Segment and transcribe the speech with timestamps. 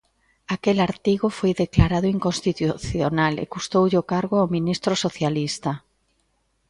[0.55, 5.71] Aquel artigo foi declarado inconstitucional e custoulle o cargo ao ministro socialista.